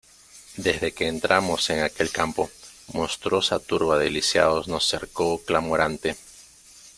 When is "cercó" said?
4.89-5.39